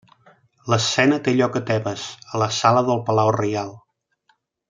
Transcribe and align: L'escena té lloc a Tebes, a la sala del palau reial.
L'escena 0.73 1.19
té 1.27 1.33
lloc 1.35 1.59
a 1.59 1.61
Tebes, 1.67 2.07
a 2.35 2.41
la 2.45 2.49
sala 2.61 2.83
del 2.89 3.05
palau 3.11 3.31
reial. 3.39 3.71